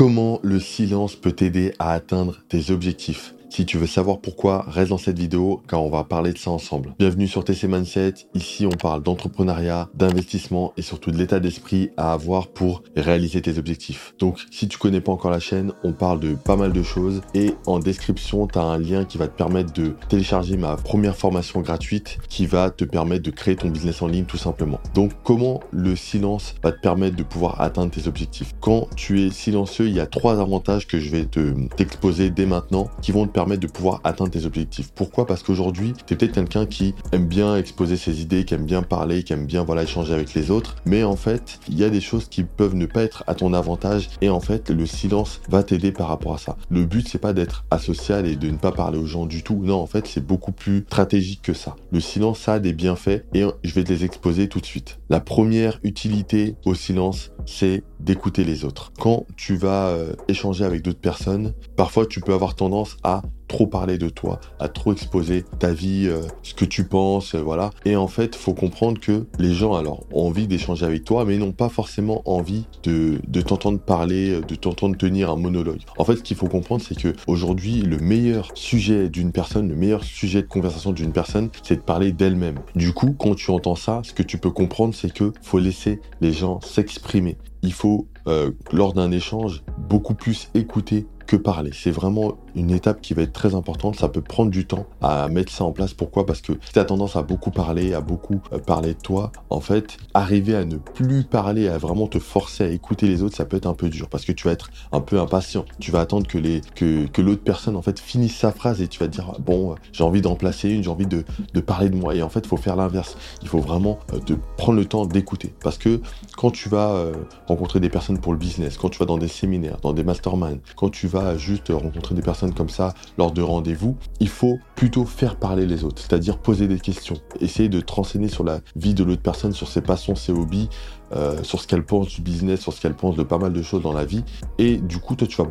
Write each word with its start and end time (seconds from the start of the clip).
Comment 0.00 0.40
le 0.42 0.60
silence 0.60 1.14
peut 1.14 1.32
t'aider 1.32 1.74
à 1.78 1.92
atteindre 1.92 2.38
tes 2.48 2.70
objectifs? 2.70 3.34
Si 3.50 3.66
tu 3.66 3.78
veux 3.78 3.86
savoir 3.86 4.20
pourquoi, 4.20 4.64
reste 4.68 4.90
dans 4.90 4.98
cette 4.98 5.18
vidéo 5.18 5.60
car 5.68 5.82
on 5.82 5.90
va 5.90 6.04
parler 6.04 6.32
de 6.32 6.38
ça 6.38 6.52
ensemble. 6.52 6.94
Bienvenue 6.98 7.26
sur 7.26 7.44
TC 7.44 7.66
Mindset. 7.66 8.14
Ici, 8.34 8.64
on 8.64 8.70
parle 8.70 9.02
d'entrepreneuriat, 9.02 9.88
d'investissement 9.94 10.72
et 10.76 10.82
surtout 10.82 11.10
de 11.10 11.18
l'état 11.18 11.40
d'esprit 11.40 11.90
à 11.96 12.12
avoir 12.12 12.48
pour 12.48 12.84
réaliser 12.96 13.42
tes 13.42 13.58
objectifs. 13.58 14.14
Donc, 14.20 14.38
si 14.52 14.68
tu 14.68 14.78
connais 14.78 15.00
pas 15.00 15.10
encore 15.10 15.32
la 15.32 15.40
chaîne, 15.40 15.72
on 15.82 15.92
parle 15.92 16.20
de 16.20 16.34
pas 16.34 16.56
mal 16.56 16.72
de 16.72 16.82
choses 16.82 17.22
et 17.34 17.54
en 17.66 17.80
description, 17.80 18.46
tu 18.46 18.58
as 18.58 18.62
un 18.62 18.78
lien 18.78 19.04
qui 19.04 19.18
va 19.18 19.26
te 19.26 19.36
permettre 19.36 19.72
de 19.72 19.94
télécharger 20.08 20.56
ma 20.56 20.76
première 20.76 21.16
formation 21.16 21.60
gratuite 21.60 22.18
qui 22.28 22.46
va 22.46 22.70
te 22.70 22.84
permettre 22.84 23.24
de 23.24 23.30
créer 23.32 23.56
ton 23.56 23.68
business 23.68 24.00
en 24.00 24.06
ligne 24.06 24.26
tout 24.26 24.36
simplement. 24.36 24.78
Donc, 24.94 25.10
comment 25.24 25.60
le 25.72 25.96
silence 25.96 26.54
va 26.62 26.70
te 26.70 26.80
permettre 26.80 27.16
de 27.16 27.24
pouvoir 27.24 27.60
atteindre 27.60 27.90
tes 27.90 28.06
objectifs? 28.06 28.54
Quand 28.60 28.86
tu 28.94 29.26
es 29.26 29.30
silencieux, 29.30 29.88
il 29.88 29.94
y 29.94 30.00
a 30.00 30.06
trois 30.06 30.40
avantages 30.40 30.86
que 30.86 31.00
je 31.00 31.10
vais 31.10 31.24
te 31.24 31.52
t'exposer 31.76 32.30
dès 32.30 32.46
maintenant 32.46 32.88
qui 33.02 33.10
vont 33.10 33.26
te 33.26 33.32
permettre 33.32 33.39
de 33.46 33.66
pouvoir 33.66 34.00
atteindre 34.04 34.30
tes 34.30 34.44
objectifs. 34.44 34.92
Pourquoi? 34.94 35.26
Parce 35.26 35.42
qu'aujourd'hui, 35.42 35.94
tu 36.06 36.14
es 36.14 36.16
peut-être 36.16 36.32
quelqu'un 36.32 36.66
qui 36.66 36.94
aime 37.12 37.26
bien 37.26 37.56
exposer 37.56 37.96
ses 37.96 38.20
idées, 38.20 38.44
qui 38.44 38.54
aime 38.54 38.66
bien 38.66 38.82
parler, 38.82 39.22
qui 39.22 39.32
aime 39.32 39.46
bien 39.46 39.64
voilà 39.64 39.82
échanger 39.82 40.12
avec 40.12 40.34
les 40.34 40.50
autres, 40.50 40.76
mais 40.84 41.04
en 41.04 41.16
fait, 41.16 41.58
il 41.68 41.78
y 41.78 41.84
a 41.84 41.90
des 41.90 42.00
choses 42.00 42.28
qui 42.28 42.44
peuvent 42.44 42.74
ne 42.74 42.86
pas 42.86 43.02
être 43.02 43.24
à 43.26 43.34
ton 43.34 43.54
avantage 43.54 44.10
et 44.20 44.28
en 44.28 44.40
fait, 44.40 44.70
le 44.70 44.86
silence 44.86 45.40
va 45.48 45.62
t'aider 45.62 45.92
par 45.92 46.08
rapport 46.08 46.34
à 46.34 46.38
ça. 46.38 46.56
Le 46.68 46.84
but, 46.84 47.08
c'est 47.08 47.18
pas 47.18 47.32
d'être 47.32 47.64
asocial 47.70 48.26
et 48.26 48.36
de 48.36 48.50
ne 48.50 48.56
pas 48.56 48.72
parler 48.72 48.98
aux 48.98 49.06
gens 49.06 49.26
du 49.26 49.42
tout. 49.42 49.60
Non, 49.64 49.80
en 49.80 49.86
fait, 49.86 50.06
c'est 50.06 50.24
beaucoup 50.24 50.52
plus 50.52 50.84
stratégique 50.86 51.42
que 51.42 51.54
ça. 51.54 51.76
Le 51.92 52.00
silence, 52.00 52.48
a 52.48 52.58
des 52.58 52.72
bienfaits 52.72 53.24
et 53.34 53.44
je 53.62 53.74
vais 53.74 53.84
te 53.84 53.92
les 53.92 54.04
exposer 54.04 54.48
tout 54.48 54.60
de 54.60 54.66
suite. 54.66 54.98
La 55.08 55.20
première 55.20 55.78
utilité 55.82 56.56
au 56.64 56.74
silence, 56.74 57.32
c'est 57.46 57.82
d'écouter 58.00 58.44
les 58.44 58.64
autres. 58.64 58.92
Quand 58.98 59.26
tu 59.36 59.56
vas 59.56 59.88
euh, 59.88 60.12
échanger 60.28 60.64
avec 60.64 60.82
d'autres 60.82 61.00
personnes, 61.00 61.54
parfois 61.76 62.06
tu 62.06 62.20
peux 62.20 62.34
avoir 62.34 62.54
tendance 62.54 62.96
à 63.02 63.22
trop 63.50 63.66
parler 63.66 63.98
de 63.98 64.08
toi, 64.08 64.38
à 64.60 64.68
trop 64.68 64.92
exposer 64.92 65.44
ta 65.58 65.72
vie, 65.72 66.06
euh, 66.06 66.22
ce 66.44 66.54
que 66.54 66.64
tu 66.64 66.84
penses, 66.84 67.34
euh, 67.34 67.40
voilà. 67.40 67.70
Et 67.84 67.96
en 67.96 68.06
fait, 68.06 68.36
faut 68.36 68.54
comprendre 68.54 69.00
que 69.00 69.26
les 69.40 69.52
gens 69.52 69.74
alors 69.74 70.04
ont 70.12 70.28
envie 70.28 70.46
d'échanger 70.46 70.86
avec 70.86 71.02
toi, 71.02 71.24
mais 71.24 71.36
n'ont 71.36 71.50
pas 71.50 71.68
forcément 71.68 72.22
envie 72.26 72.66
de, 72.84 73.18
t'entendre 73.40 73.80
parler, 73.80 74.40
de 74.46 74.54
t'entendre 74.54 74.96
tenir 74.96 75.30
un 75.30 75.36
monologue. 75.36 75.80
En 75.98 76.04
fait, 76.04 76.16
ce 76.16 76.22
qu'il 76.22 76.36
faut 76.36 76.46
comprendre, 76.46 76.80
c'est 76.86 76.96
que 76.96 77.12
aujourd'hui, 77.26 77.80
le 77.80 77.98
meilleur 77.98 78.52
sujet 78.54 79.08
d'une 79.08 79.32
personne, 79.32 79.68
le 79.68 79.74
meilleur 79.74 80.04
sujet 80.04 80.42
de 80.42 80.46
conversation 80.46 80.92
d'une 80.92 81.12
personne, 81.12 81.50
c'est 81.64 81.76
de 81.76 81.80
parler 81.80 82.12
d'elle-même. 82.12 82.60
Du 82.76 82.92
coup, 82.92 83.16
quand 83.18 83.34
tu 83.34 83.50
entends 83.50 83.74
ça, 83.74 84.00
ce 84.04 84.12
que 84.12 84.22
tu 84.22 84.38
peux 84.38 84.50
comprendre, 84.50 84.94
c'est 84.94 85.12
que 85.12 85.32
faut 85.42 85.58
laisser 85.58 86.00
les 86.20 86.32
gens 86.32 86.60
s'exprimer. 86.60 87.36
Il 87.62 87.72
faut, 87.72 88.06
euh, 88.28 88.52
lors 88.70 88.92
d'un 88.92 89.10
échange, 89.10 89.64
beaucoup 89.76 90.14
plus 90.14 90.50
écouter 90.54 91.06
que 91.30 91.36
parler. 91.36 91.70
C'est 91.72 91.92
vraiment 91.92 92.38
une 92.54 92.70
étape 92.70 93.00
qui 93.00 93.14
va 93.14 93.22
être 93.22 93.32
très 93.32 93.54
importante. 93.54 93.96
Ça 93.96 94.08
peut 94.08 94.20
prendre 94.20 94.50
du 94.50 94.66
temps 94.66 94.86
à 95.00 95.28
mettre 95.28 95.52
ça 95.52 95.64
en 95.64 95.72
place. 95.72 95.94
Pourquoi? 95.94 96.26
Parce 96.26 96.40
que 96.40 96.52
tu 96.52 96.78
as 96.78 96.84
tendance 96.84 97.16
à 97.16 97.22
beaucoup 97.22 97.50
parler, 97.50 97.94
à 97.94 98.00
beaucoup 98.00 98.40
euh, 98.52 98.58
parler 98.58 98.94
de 98.94 99.00
toi, 99.00 99.32
en 99.50 99.60
fait, 99.60 99.96
arriver 100.14 100.54
à 100.54 100.64
ne 100.64 100.76
plus 100.76 101.24
parler, 101.24 101.68
à 101.68 101.78
vraiment 101.78 102.06
te 102.06 102.18
forcer 102.18 102.64
à 102.64 102.68
écouter 102.68 103.06
les 103.06 103.22
autres, 103.22 103.36
ça 103.36 103.44
peut 103.44 103.56
être 103.56 103.66
un 103.66 103.74
peu 103.74 103.88
dur 103.88 104.08
parce 104.08 104.24
que 104.24 104.32
tu 104.32 104.46
vas 104.46 104.52
être 104.52 104.70
un 104.92 105.00
peu 105.00 105.20
impatient. 105.20 105.64
Tu 105.78 105.90
vas 105.90 106.00
attendre 106.00 106.26
que, 106.26 106.38
les, 106.38 106.60
que, 106.74 107.06
que 107.06 107.22
l'autre 107.22 107.42
personne, 107.42 107.76
en 107.76 107.82
fait, 107.82 107.98
finisse 107.98 108.36
sa 108.36 108.52
phrase 108.52 108.80
et 108.82 108.88
tu 108.88 108.98
vas 108.98 109.06
te 109.06 109.12
dire, 109.12 109.32
bon, 109.40 109.74
j'ai 109.92 110.04
envie 110.04 110.20
d'en 110.20 110.34
placer 110.34 110.70
une, 110.70 110.82
j'ai 110.82 110.90
envie 110.90 111.06
de, 111.06 111.24
de, 111.52 111.60
parler 111.60 111.88
de 111.88 111.96
moi. 111.96 112.14
Et 112.14 112.22
en 112.22 112.28
fait, 112.28 112.40
il 112.40 112.48
faut 112.48 112.56
faire 112.56 112.76
l'inverse. 112.76 113.16
Il 113.42 113.48
faut 113.48 113.60
vraiment 113.60 113.98
euh, 114.12 114.18
de 114.20 114.36
prendre 114.56 114.78
le 114.78 114.84
temps 114.84 115.06
d'écouter. 115.06 115.52
Parce 115.62 115.78
que 115.78 116.00
quand 116.36 116.50
tu 116.50 116.68
vas 116.68 116.90
euh, 116.92 117.12
rencontrer 117.46 117.80
des 117.80 117.88
personnes 117.88 118.18
pour 118.18 118.32
le 118.32 118.38
business, 118.38 118.76
quand 118.76 118.88
tu 118.88 118.98
vas 118.98 119.06
dans 119.06 119.18
des 119.18 119.28
séminaires, 119.28 119.78
dans 119.82 119.92
des 119.92 120.04
masterminds, 120.04 120.60
quand 120.76 120.90
tu 120.90 121.06
vas 121.06 121.36
juste 121.36 121.68
rencontrer 121.68 122.14
des 122.14 122.22
personnes 122.22 122.39
comme 122.48 122.68
ça 122.68 122.94
lors 123.18 123.32
de 123.32 123.42
rendez-vous, 123.42 123.96
il 124.20 124.28
faut 124.28 124.58
plutôt 124.74 125.04
faire 125.04 125.36
parler 125.36 125.66
les 125.66 125.84
autres, 125.84 126.02
c'est-à-dire 126.02 126.38
poser 126.38 126.66
des 126.66 126.80
questions, 126.80 127.16
essayer 127.40 127.68
de 127.68 127.80
te 127.80 127.90
sur 128.28 128.44
la 128.44 128.60
vie 128.76 128.94
de 128.94 129.04
l'autre 129.04 129.22
personne, 129.22 129.52
sur 129.52 129.68
ses 129.68 129.82
passions, 129.82 130.14
ses 130.14 130.32
hobbies, 130.32 130.68
euh, 131.12 131.42
sur 131.42 131.60
ce 131.60 131.66
qu'elle 131.66 131.84
pense 131.84 132.08
du 132.08 132.22
business, 132.22 132.60
sur 132.60 132.72
ce 132.72 132.80
qu'elle 132.80 132.94
pense 132.94 133.16
de 133.16 133.22
pas 133.22 133.38
mal 133.38 133.52
de 133.52 133.62
choses 133.62 133.82
dans 133.82 133.92
la 133.92 134.04
vie. 134.04 134.24
Et 134.58 134.76
du 134.76 134.98
coup, 134.98 135.16
toi, 135.16 135.26
tu 135.26 135.36
vas 135.36 135.48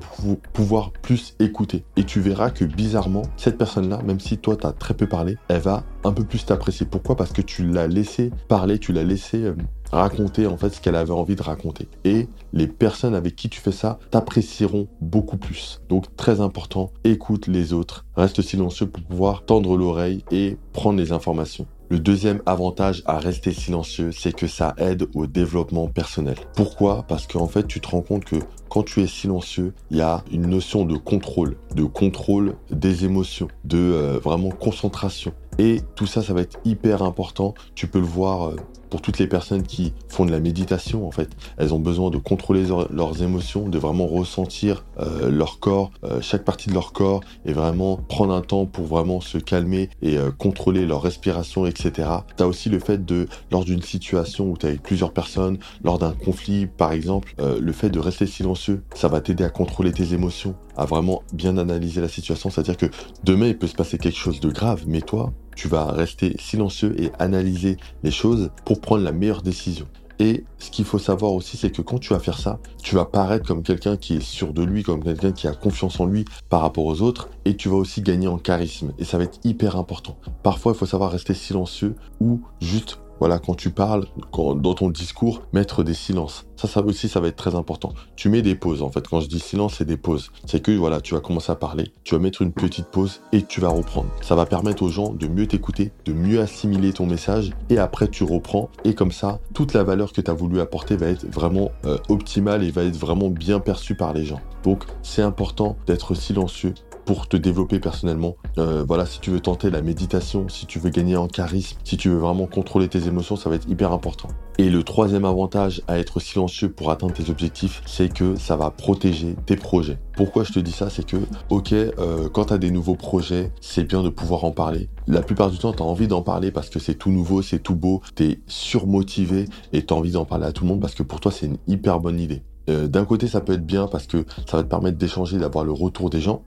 pouvoir 0.53 0.91
plus 0.91 1.35
écouter. 1.39 1.83
Et 1.97 2.05
tu 2.05 2.22
verras 2.22 2.49
que 2.49 2.66
bizarrement, 2.66 3.23
cette 3.35 3.57
personne-là, 3.57 4.01
même 4.03 4.19
si 4.19 4.38
toi, 4.38 4.55
tu 4.55 4.66
as 4.66 4.72
très 4.72 4.94
peu 4.94 5.07
parlé, 5.07 5.38
elle 5.49 5.61
va 5.61 5.83
un 6.03 6.13
peu 6.13 6.23
plus 6.23 6.45
t'apprécier. 6.45 6.85
Pourquoi? 6.85 7.16
Parce 7.16 7.33
que 7.33 7.41
tu 7.41 7.67
l'as 7.67 7.88
laissé 7.88 8.31
parler, 8.47 8.79
tu 8.79 8.94
l'as 8.94 9.03
laissé 9.03 9.44
euh, 9.44 9.55
raconter 9.91 10.47
en 10.47 10.57
fait 10.57 10.69
ce 10.69 10.81
qu'elle 10.81 10.95
avait 10.95 11.11
envie 11.11 11.35
de 11.35 11.41
raconter. 11.41 11.88
Et 12.03 12.27
les 12.53 12.67
personnes 12.67 13.16
avec 13.16 13.35
qui 13.35 13.50
tu 13.50 13.59
fais 13.59 13.72
ça 13.72 14.00
t'apprécieront 14.11 14.88
beaucoup 15.01 15.38
plus. 15.38 15.81
Donc 15.89 16.16
très 16.16 16.41
important, 16.41 16.91
écoute 17.03 17.47
les 17.47 17.73
autres, 17.73 18.05
reste 18.16 18.41
silencieux 18.41 18.88
pour 18.88 19.03
pouvoir 19.03 19.45
tendre 19.45 19.78
l'oreille 19.78 20.23
et 20.31 20.57
prendre 20.73 20.99
les 20.99 21.11
informations. 21.11 21.67
Le 21.91 21.97
deuxième 21.97 22.39
avantage 22.45 23.01
à 23.07 23.17
rester 23.17 23.51
silencieux, 23.51 24.11
c'est 24.11 24.31
que 24.31 24.45
ça 24.45 24.75
aide 24.78 25.07
au 25.16 25.25
développement 25.25 25.88
personnel. 25.88 26.35
Pourquoi? 26.55 27.03
Parce 27.07 27.25
qu'en 27.25 27.47
fait, 27.47 27.66
tu 27.66 27.81
te 27.81 27.88
rends 27.88 28.01
compte 28.03 28.25
que 28.25 28.35
quand 28.69 28.83
tu 28.83 29.01
es 29.01 29.07
silencieux, 29.07 29.73
il 29.89 29.97
y 29.97 30.01
a 30.01 30.23
une 30.31 30.45
notion 30.45 30.85
de 30.85 30.97
contrôle, 30.97 31.57
de 31.73 31.85
contrôle 31.85 32.53
des 32.69 33.05
émotions, 33.05 33.47
de 33.63 33.79
euh, 33.79 34.19
vraiment 34.23 34.49
concentration. 34.49 35.33
Et 35.57 35.81
tout 35.95 36.05
ça, 36.05 36.22
ça 36.22 36.31
va 36.35 36.41
être 36.41 36.59
hyper 36.63 37.01
important. 37.01 37.55
Tu 37.73 37.88
peux 37.88 37.99
le 37.99 38.05
voir 38.05 38.49
euh, 38.49 38.55
pour 38.89 39.01
toutes 39.01 39.19
les 39.19 39.27
personnes 39.27 39.63
qui 39.63 39.94
font 40.07 40.25
de 40.25 40.31
la 40.31 40.39
méditation, 40.39 41.07
en 41.07 41.11
fait, 41.11 41.29
elles 41.57 41.73
ont 41.73 41.79
besoin 41.79 42.09
de 42.09 42.17
contrôler 42.17 42.66
leurs 42.91 43.23
émotions, 43.23 43.69
de 43.69 43.77
vraiment 43.77 44.07
ressentir 44.07 44.83
euh, 45.00 45.29
leur 45.29 45.59
corps, 45.59 45.91
euh, 46.03 46.22
chaque 46.22 46.44
partie 46.44 46.69
de 46.69 46.73
leur 46.73 46.91
corps, 46.94 47.22
et 47.45 47.53
vraiment 47.53 47.97
prendre 47.97 48.33
un 48.33 48.41
temps 48.41 48.66
pour 48.66 48.85
vraiment 48.85 49.22
se 49.22 49.38
calmer 49.38 49.89
et 50.01 50.17
euh, 50.17 50.31
contrôler 50.31 50.85
leur 50.85 51.01
respiration, 51.01 51.66
etc. 51.66 52.09
Tu 52.35 52.44
as 52.44 52.47
aussi 52.47 52.69
le 52.69 52.79
fait 52.79 53.05
de, 53.05 53.28
lors 53.51 53.66
d'une 53.66 53.81
situation 53.81 54.49
où 54.49 54.57
tu 54.57 54.66
es 54.66 54.69
avec 54.69 54.83
plusieurs 54.83 55.13
personnes, 55.13 55.57
lors 55.83 55.99
d'un 55.99 56.11
conflit, 56.11 56.67
par 56.67 56.91
exemple, 56.91 57.33
le 57.39 57.72
fait 57.72 57.89
de 57.89 57.99
rester 57.99 58.25
silencieux, 58.25 58.83
ça 58.95 59.07
va 59.07 59.22
t'aider 59.22 59.44
à 59.44 59.49
contrôler 59.49 59.91
tes 59.91 60.13
émotions, 60.13 60.55
à 60.75 60.85
vraiment 60.85 61.23
bien 61.33 61.57
analyser 61.57 62.01
la 62.01 62.07
situation. 62.07 62.49
C'est-à-dire 62.49 62.78
que 62.78 62.88
demain, 63.23 63.47
il 63.47 63.57
peut 63.57 63.67
se 63.67 63.75
passer 63.75 63.97
quelque 63.97 64.17
chose 64.17 64.39
de 64.39 64.49
grave, 64.49 64.83
mais 64.88 65.01
toi, 65.01 65.31
tu 65.55 65.67
vas 65.67 65.85
rester 65.85 66.35
silencieux 66.39 66.95
et 67.01 67.11
analyser 67.19 67.77
les 68.03 68.11
choses 68.11 68.51
pour 68.65 68.81
prendre 68.81 69.03
la 69.03 69.11
meilleure 69.11 69.41
décision. 69.41 69.87
Et 70.21 70.43
ce 70.57 70.69
qu'il 70.69 70.83
faut 70.83 70.99
savoir 70.99 71.31
aussi, 71.31 71.55
c'est 71.55 71.71
que 71.71 71.81
quand 71.81 71.97
tu 71.97 72.13
vas 72.13 72.19
faire 72.19 72.37
ça, 72.37 72.59
tu 72.83 72.95
vas 72.95 73.05
paraître 73.05 73.47
comme 73.47 73.63
quelqu'un 73.63 73.95
qui 73.95 74.17
est 74.17 74.21
sûr 74.21 74.53
de 74.53 74.63
lui, 74.63 74.83
comme 74.83 75.01
quelqu'un 75.01 75.31
qui 75.31 75.47
a 75.47 75.53
confiance 75.53 75.97
en 76.01 76.05
lui 76.05 76.25
par 76.49 76.59
rapport 76.59 76.83
aux 76.83 77.01
autres, 77.01 77.29
et 77.45 77.55
tu 77.55 77.69
vas 77.69 77.77
aussi 77.77 78.01
gagner 78.01 78.27
en 78.27 78.37
charisme. 78.37 78.91
Et 78.99 79.05
ça 79.05 79.17
va 79.17 79.23
être 79.23 79.39
hyper 79.45 79.77
important. 79.77 80.17
Parfois, 80.43 80.73
il 80.73 80.77
faut 80.77 80.85
savoir 80.85 81.11
rester 81.11 81.33
silencieux 81.33 81.95
ou 82.19 82.41
juste 82.59 82.99
voilà, 83.19 83.40
quand 83.40 83.56
tu 83.56 83.69
parles, 83.69 84.06
dans 84.34 84.74
ton 84.74 84.90
discours, 84.90 85.44
mettre 85.53 85.84
des 85.84 85.94
silences. 85.94 86.46
Ça, 86.56 86.68
ça 86.68 86.81
aussi, 86.81 87.07
ça 87.07 87.19
va 87.19 87.28
être 87.28 87.35
très 87.35 87.56
important. 87.56 87.94
Tu 88.16 88.30
mets 88.30 88.41
des 88.41 88.56
pauses, 88.56 88.81
en 88.81 88.90
fait. 88.90 89.07
Quand 89.07 89.22
je 89.22 89.28
dis 89.28 89.40
silence, 89.40 89.75
c'est 89.78 89.85
des 89.85 89.97
pauses. 89.97 90.31
C'est 90.46 90.62
que, 90.62 90.72
voilà, 90.72 91.00
tu 91.00 91.13
vas 91.13 91.22
commencer 91.22 91.52
à 91.52 91.56
parler, 91.56 91.91
tu 92.03 92.16
vas 92.16 92.19
mettre 92.19 92.41
une 92.41 92.52
petite 92.52 92.88
pause 92.88 93.22
et 93.31 93.44
tu 93.44 93.62
vas 93.62 93.69
reprendre. 93.69 94.09
Ça 94.22 94.35
va 94.35 94.46
permettre 94.46 94.84
aux 94.84 94.90
gens 94.90 95.13
de 95.13 95.28
mieux 95.28 95.47
t'écouter, 95.47 95.91
de 96.06 96.13
mieux 96.13 96.41
assimiler 96.41 96.91
ton 96.91 97.06
message 97.06 97.52
et 97.69 97.78
après, 97.78 98.08
tu 98.08 98.24
reprends. 98.24 98.69
Et 98.84 98.94
comme 98.94 99.12
ça, 99.12 99.40
toute 99.53 99.74
la 99.74 99.84
valeur 99.84 100.12
que 100.12 100.22
tu 100.22 100.29
as 100.29 100.34
voulu 100.34 100.59
apporter 100.59 100.97
va 100.97 101.08
être 101.08 101.25
vraiment 101.25 101.72
euh, 101.85 101.97
optimale 102.09 102.63
et 102.63 102.72
va 102.72 102.84
être 102.84 102.97
vraiment 102.97 103.29
bien 103.29 103.59
perçue 103.59 103.96
par 103.96 104.13
les 104.13 104.25
gens. 104.25 104.41
Donc, 104.63 104.84
c'est 105.02 105.22
important 105.22 105.78
d'être 105.88 106.13
silencieux 106.13 106.74
pour 107.09 107.28
te 107.28 107.38
développer 107.38 107.80
personnellement. 107.80 108.36
Euh, 108.59 108.86
voilà, 108.88 109.08
si 109.08 109.20
tu 109.20 109.31
veux 109.31 109.40
tenter 109.40 109.72
la 109.72 109.81
méditation, 109.81 110.47
si 110.47 110.68
tu 110.68 110.78
veux 110.78 110.92
gagner 110.92 111.18
en 111.18 111.28
charisme, 111.28 111.80
si 111.84 111.97
tu 111.97 112.08
veux 112.08 112.20
vraiment 112.20 112.46
contrôler 112.46 112.88
tes 112.88 113.08
émotions, 113.08 113.36
ça 113.36 113.50
va 113.50 113.56
être 113.56 113.68
hyper 113.68 113.94
important. 113.94 114.28
Et 114.59 114.70
le 114.70 114.84
troisième 114.84 115.25
avantage 115.25 115.81
à 115.88 115.97
être 115.97 116.20
silencieux 116.20 116.70
pour 116.70 116.92
atteindre 116.92 117.14
tes 117.14 117.31
objectifs, 117.31 117.81
c'est 117.88 118.14
que 118.14 118.36
ça 118.36 118.58
va 118.58 118.70
protéger 118.70 119.36
tes 119.47 119.56
projets. 119.56 119.97
Pourquoi 120.18 120.44
je 120.44 120.53
te 120.53 120.59
dis 120.59 120.72
ça? 120.72 120.91
C'est 120.91 121.03
que, 121.03 121.17
ok, 121.50 121.73
euh, 121.73 122.29
quand 122.32 122.46
tu 122.46 122.53
as 122.53 122.59
des 122.59 122.70
nouveaux 122.70 122.94
projets, 122.94 123.52
c'est 123.59 123.85
bien 123.85 124.03
de 124.03 124.09
pouvoir 124.09 124.44
en 124.44 124.52
parler. 124.52 124.88
La 125.08 125.23
plupart 125.23 125.50
du 125.50 125.58
temps, 125.58 125.73
tu 125.73 125.82
as 125.82 125.88
envie 125.88 126.08
d'en 126.08 126.22
parler 126.22 126.52
parce 126.52 126.70
que 126.70 126.78
c'est 126.78 126.94
tout 126.94 127.09
nouveau, 127.09 127.41
c'est 127.41 127.58
tout 127.58 127.76
beau, 127.76 128.03
tu 128.16 128.26
es 128.26 128.40
surmotivé 128.46 129.46
et 129.73 129.84
tu 129.84 129.91
as 129.91 129.97
envie 129.97 130.12
d'en 130.12 130.26
parler 130.26 130.46
à 130.46 130.52
tout 130.52 130.64
le 130.64 130.70
monde 130.70 130.79
parce 130.79 130.94
que 130.94 131.02
pour 131.02 131.22
toi, 131.22 131.32
c'est 131.32 131.47
une 131.47 131.58
hyper 131.66 132.00
bonne 132.00 132.20
idée. 132.20 132.44
Euh, 132.70 132.88
d'un 132.88 133.05
côté, 133.05 133.28
ça 133.28 133.41
peut 133.41 133.53
être 133.53 133.66
bien 133.66 133.88
parce 133.88 134.05
que 134.08 134.26
ça 134.46 134.58
va 134.58 134.64
te 134.64 134.70
permettre 134.70 134.97
d'échanger, 134.97 135.38
d'avoir 135.38 135.66
le 135.66 135.72
retour 135.72 136.09
des 136.09 136.22
gens. 136.22 136.44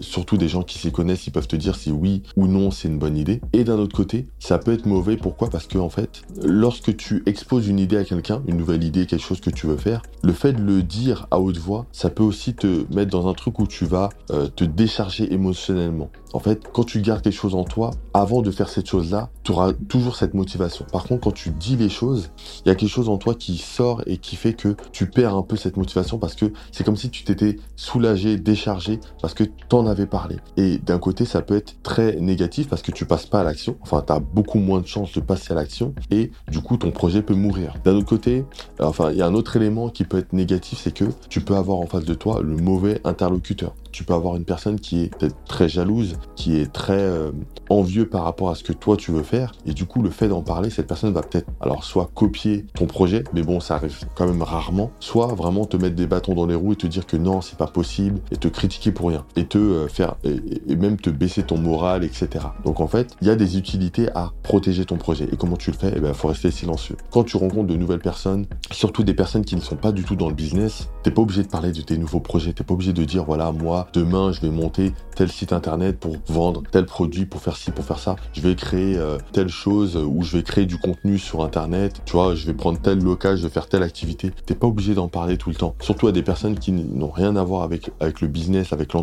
Surtout 0.00 0.36
des 0.36 0.48
gens 0.48 0.62
qui 0.62 0.78
s'y 0.78 0.92
connaissent, 0.92 1.26
ils 1.26 1.30
peuvent 1.30 1.46
te 1.46 1.56
dire 1.56 1.76
si 1.76 1.90
oui 1.90 2.22
ou 2.36 2.46
non 2.46 2.70
c'est 2.70 2.88
une 2.88 2.98
bonne 2.98 3.16
idée. 3.16 3.40
Et 3.52 3.64
d'un 3.64 3.78
autre 3.78 3.96
côté, 3.96 4.26
ça 4.38 4.58
peut 4.58 4.72
être 4.72 4.86
mauvais. 4.86 5.16
Pourquoi? 5.16 5.48
Parce 5.50 5.66
que 5.66 5.78
en 5.78 5.88
fait, 5.88 6.22
lorsque 6.42 6.96
tu 6.96 7.22
exposes 7.26 7.68
une 7.68 7.78
idée 7.78 7.96
à 7.96 8.04
quelqu'un, 8.04 8.42
une 8.46 8.56
nouvelle 8.56 8.84
idée, 8.84 9.06
quelque 9.06 9.24
chose 9.24 9.40
que 9.40 9.50
tu 9.50 9.66
veux 9.66 9.76
faire, 9.76 10.02
le 10.22 10.32
fait 10.32 10.52
de 10.52 10.62
le 10.62 10.82
dire 10.82 11.26
à 11.30 11.40
haute 11.40 11.58
voix, 11.58 11.86
ça 11.92 12.10
peut 12.10 12.22
aussi 12.22 12.54
te 12.54 12.84
mettre 12.94 13.10
dans 13.10 13.28
un 13.28 13.34
truc 13.34 13.58
où 13.58 13.66
tu 13.66 13.84
vas 13.84 14.08
euh, 14.30 14.48
te 14.48 14.64
décharger 14.64 15.32
émotionnellement. 15.32 16.10
En 16.32 16.40
fait, 16.40 16.64
quand 16.72 16.82
tu 16.82 17.00
gardes 17.00 17.22
quelque 17.22 17.32
chose 17.32 17.54
en 17.54 17.62
toi, 17.62 17.92
avant 18.12 18.42
de 18.42 18.50
faire 18.50 18.68
cette 18.68 18.88
chose-là, 18.88 19.30
tu 19.44 19.52
auras 19.52 19.72
toujours 19.72 20.16
cette 20.16 20.34
motivation. 20.34 20.84
Par 20.90 21.04
contre, 21.04 21.22
quand 21.22 21.32
tu 21.32 21.50
dis 21.50 21.76
les 21.76 21.88
choses, 21.88 22.30
il 22.64 22.68
y 22.68 22.72
a 22.72 22.74
quelque 22.74 22.90
chose 22.90 23.08
en 23.08 23.18
toi 23.18 23.36
qui 23.36 23.56
sort 23.56 24.02
et 24.06 24.16
qui 24.16 24.34
fait 24.34 24.54
que 24.54 24.74
tu 24.90 25.06
perds 25.06 25.36
un 25.36 25.42
peu 25.42 25.54
cette 25.54 25.76
motivation 25.76 26.18
parce 26.18 26.34
que 26.34 26.52
c'est 26.72 26.82
comme 26.82 26.96
si 26.96 27.10
tu 27.10 27.22
t'étais 27.22 27.58
soulagé, 27.76 28.36
déchargé 28.36 28.98
parce 29.22 29.32
que 29.32 29.43
t'en 29.68 29.86
avais 29.86 30.06
parlé. 30.06 30.36
Et 30.56 30.78
d'un 30.78 30.98
côté, 30.98 31.24
ça 31.24 31.42
peut 31.42 31.56
être 31.56 31.82
très 31.82 32.16
négatif 32.16 32.68
parce 32.68 32.82
que 32.82 32.92
tu 32.92 33.04
passes 33.04 33.26
pas 33.26 33.40
à 33.40 33.44
l'action. 33.44 33.76
Enfin, 33.82 34.02
tu 34.06 34.12
as 34.12 34.20
beaucoup 34.20 34.58
moins 34.58 34.80
de 34.80 34.86
chances 34.86 35.12
de 35.12 35.20
passer 35.20 35.52
à 35.52 35.56
l'action 35.56 35.94
et 36.10 36.30
du 36.50 36.60
coup, 36.60 36.76
ton 36.76 36.90
projet 36.90 37.22
peut 37.22 37.34
mourir. 37.34 37.74
D'un 37.84 37.94
autre 37.94 38.08
côté, 38.08 38.44
enfin, 38.80 39.10
il 39.10 39.18
y 39.18 39.22
a 39.22 39.26
un 39.26 39.34
autre 39.34 39.56
élément 39.56 39.88
qui 39.88 40.04
peut 40.04 40.18
être 40.18 40.32
négatif, 40.32 40.78
c'est 40.82 40.94
que 40.94 41.04
tu 41.28 41.40
peux 41.40 41.56
avoir 41.56 41.78
en 41.78 41.86
face 41.86 42.04
de 42.04 42.14
toi 42.14 42.40
le 42.42 42.56
mauvais 42.56 43.00
interlocuteur 43.04 43.74
tu 43.94 44.02
peux 44.02 44.12
avoir 44.12 44.34
une 44.34 44.44
personne 44.44 44.80
qui 44.80 45.04
est 45.04 45.16
peut-être 45.16 45.36
très 45.46 45.68
jalouse, 45.68 46.16
qui 46.34 46.56
est 46.56 46.72
très 46.72 46.98
euh, 46.98 47.30
envieux 47.70 48.08
par 48.08 48.24
rapport 48.24 48.50
à 48.50 48.56
ce 48.56 48.64
que 48.64 48.72
toi 48.72 48.96
tu 48.96 49.12
veux 49.12 49.22
faire, 49.22 49.52
et 49.66 49.72
du 49.72 49.86
coup 49.86 50.02
le 50.02 50.10
fait 50.10 50.26
d'en 50.26 50.42
parler, 50.42 50.68
cette 50.68 50.88
personne 50.88 51.12
va 51.12 51.22
peut-être 51.22 51.46
alors 51.60 51.84
soit 51.84 52.10
copier 52.12 52.66
ton 52.74 52.86
projet, 52.86 53.22
mais 53.32 53.42
bon 53.42 53.60
ça 53.60 53.76
arrive 53.76 53.96
quand 54.16 54.26
même 54.26 54.42
rarement, 54.42 54.90
soit 54.98 55.28
vraiment 55.28 55.64
te 55.64 55.76
mettre 55.76 55.94
des 55.94 56.08
bâtons 56.08 56.34
dans 56.34 56.46
les 56.46 56.56
roues 56.56 56.72
et 56.72 56.76
te 56.76 56.88
dire 56.88 57.06
que 57.06 57.16
non 57.16 57.40
c'est 57.40 57.56
pas 57.56 57.68
possible, 57.68 58.20
et 58.32 58.36
te 58.36 58.48
critiquer 58.48 58.90
pour 58.90 59.10
rien, 59.10 59.24
et 59.36 59.44
te 59.46 59.58
euh, 59.58 59.88
faire 59.88 60.16
et, 60.24 60.76
même 60.76 60.96
te 60.96 61.10
baisser 61.10 61.42
ton 61.42 61.58
moral, 61.58 62.04
etc. 62.04 62.46
Donc 62.64 62.80
en 62.80 62.86
fait 62.86 63.16
il 63.20 63.28
y 63.28 63.30
a 63.30 63.36
des 63.36 63.56
utilités 63.56 64.08
à 64.14 64.32
protéger 64.42 64.84
ton 64.84 64.96
projet. 64.96 65.28
Et 65.32 65.36
comment 65.36 65.56
tu 65.56 65.70
le 65.70 65.76
fais? 65.76 65.92
Eh 65.96 66.00
ben 66.00 66.14
faut 66.14 66.28
rester 66.28 66.50
silencieux. 66.50 66.96
Quand 67.10 67.24
tu 67.24 67.36
rencontres 67.36 67.68
de 67.68 67.76
nouvelles 67.76 68.00
personnes, 68.00 68.46
surtout 68.70 69.02
des 69.02 69.14
personnes 69.14 69.44
qui 69.44 69.56
ne 69.56 69.60
sont 69.60 69.76
pas 69.76 69.92
du 69.92 70.04
tout 70.04 70.16
dans 70.16 70.28
le 70.28 70.34
business, 70.34 70.88
t'es 71.02 71.10
pas 71.10 71.22
obligé 71.22 71.42
de 71.42 71.48
parler 71.48 71.72
de 71.72 71.80
tes 71.80 71.98
nouveaux 71.98 72.20
projets, 72.20 72.52
t'es 72.52 72.64
pas 72.64 72.74
obligé 72.74 72.92
de 72.92 73.04
dire 73.04 73.24
voilà 73.24 73.52
moi 73.52 73.88
demain 73.92 74.32
je 74.32 74.40
vais 74.40 74.50
monter 74.50 74.92
tel 75.14 75.30
site 75.30 75.52
internet 75.52 75.98
pour 75.98 76.16
vendre 76.28 76.62
tel 76.70 76.86
produit, 76.86 77.26
pour 77.26 77.40
faire 77.40 77.56
ci, 77.56 77.70
pour 77.70 77.84
faire 77.84 77.98
ça. 77.98 78.16
Je 78.32 78.40
vais 78.40 78.54
créer 78.54 78.96
euh, 78.96 79.18
telle 79.32 79.48
chose 79.48 79.96
ou 79.96 80.22
je 80.22 80.36
vais 80.36 80.42
créer 80.42 80.66
du 80.66 80.78
contenu 80.78 81.18
sur 81.18 81.44
internet. 81.44 82.02
Tu 82.04 82.12
vois, 82.12 82.34
je 82.34 82.46
vais 82.46 82.54
prendre 82.54 82.78
tel 82.80 83.02
local, 83.02 83.36
je 83.36 83.42
vais 83.42 83.48
faire 83.48 83.68
telle 83.68 83.82
activité. 83.82 84.32
T'es 84.46 84.54
pas 84.54 84.66
obligé 84.66 84.94
d'en 84.94 85.08
parler 85.08 85.36
tout 85.36 85.50
le 85.50 85.54
temps. 85.54 85.74
Surtout 85.80 86.06
à 86.06 86.12
des 86.12 86.22
personnes 86.22 86.58
qui 86.58 86.72
n'ont 86.72 87.10
rien 87.10 87.36
à 87.36 87.44
voir 87.44 87.62
avec, 87.62 87.90
avec 88.00 88.20
le 88.20 88.28
business, 88.28 88.72
avec 88.72 88.94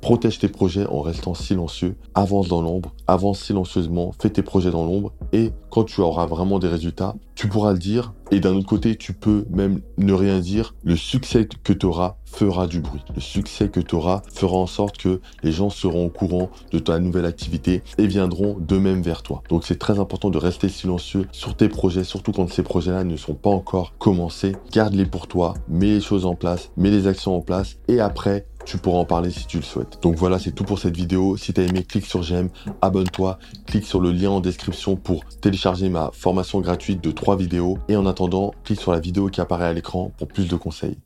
Protège 0.00 0.38
tes 0.38 0.48
projets 0.48 0.86
en 0.86 1.00
restant 1.00 1.34
silencieux. 1.34 1.96
Avance 2.14 2.48
dans 2.48 2.62
l'ombre. 2.62 2.94
Avance 3.06 3.40
silencieusement. 3.40 4.12
Fais 4.20 4.30
tes 4.30 4.42
projets 4.42 4.70
dans 4.70 4.84
l'ombre. 4.84 5.12
Et 5.32 5.52
quand 5.70 5.84
tu 5.84 6.00
auras 6.00 6.26
vraiment 6.26 6.58
des 6.58 6.68
résultats, 6.68 7.14
tu 7.34 7.48
pourras 7.48 7.72
le 7.72 7.78
dire. 7.78 8.12
Et 8.30 8.40
d'un 8.40 8.54
autre 8.54 8.66
côté, 8.66 8.96
tu 8.96 9.12
peux 9.12 9.44
même 9.50 9.80
ne 9.98 10.12
rien 10.12 10.40
dire. 10.40 10.74
Le 10.84 10.96
succès 10.96 11.48
que 11.64 11.72
tu 11.72 11.86
auras 11.86 12.16
fera 12.24 12.66
du 12.66 12.80
bruit. 12.80 13.02
Le 13.14 13.20
succès 13.20 13.68
que 13.68 13.80
tu 13.80 13.94
auras 13.94 14.22
fera 14.32 14.56
en 14.56 14.66
sorte 14.66 14.98
que 14.98 15.20
les 15.42 15.52
gens 15.52 15.70
seront 15.70 16.06
au 16.06 16.10
courant 16.10 16.50
de 16.70 16.78
ta 16.78 16.98
nouvelle 16.98 17.24
activité 17.24 17.82
et 17.98 18.06
viendront 18.06 18.56
d'eux-mêmes 18.58 19.02
vers 19.02 19.22
toi. 19.22 19.42
Donc 19.48 19.64
c'est 19.64 19.78
très 19.78 19.98
important 19.98 20.30
de 20.30 20.38
rester 20.38 20.68
silencieux 20.68 21.26
sur 21.32 21.56
tes 21.56 21.68
projets, 21.68 22.04
surtout 22.04 22.32
quand 22.32 22.50
ces 22.50 22.62
projets-là 22.62 23.04
ne 23.04 23.16
sont 23.16 23.34
pas 23.34 23.50
encore 23.50 23.94
commencés. 23.98 24.54
Garde-les 24.72 25.06
pour 25.06 25.26
toi, 25.26 25.54
mets 25.68 25.86
les 25.86 26.00
choses 26.00 26.24
en 26.24 26.34
place, 26.34 26.70
mets 26.76 26.90
les 26.90 27.08
actions 27.08 27.36
en 27.36 27.40
place 27.40 27.78
et 27.88 28.00
après, 28.00 28.46
tu 28.64 28.78
pourras 28.78 28.98
en 28.98 29.04
parler 29.04 29.30
si 29.30 29.46
tu 29.46 29.58
le 29.58 29.62
souhaites. 29.62 29.98
Donc 30.02 30.16
voilà, 30.16 30.38
c'est 30.38 30.52
tout 30.52 30.64
pour 30.64 30.78
cette 30.78 30.96
vidéo. 30.96 31.36
Si 31.36 31.52
tu 31.52 31.60
as 31.60 31.64
aimé, 31.64 31.82
clique 31.82 32.06
sur 32.06 32.22
j'aime, 32.22 32.48
abonne-toi, 32.82 33.38
clique 33.66 33.86
sur 33.86 34.00
le 34.00 34.12
lien 34.12 34.30
en 34.30 34.40
description 34.40 34.96
pour 34.96 35.24
télécharger 35.40 35.88
ma 35.88 36.10
formation 36.12 36.60
gratuite 36.60 37.02
de 37.02 37.10
3 37.10 37.36
vidéos. 37.36 37.78
Et 37.88 37.96
en 37.96 38.06
attendant, 38.06 38.52
clique 38.64 38.80
sur 38.80 38.92
la 38.92 39.00
vidéo 39.00 39.28
qui 39.28 39.40
apparaît 39.40 39.66
à 39.66 39.72
l'écran 39.72 40.12
pour 40.18 40.28
plus 40.28 40.48
de 40.48 40.56
conseils. 40.56 40.96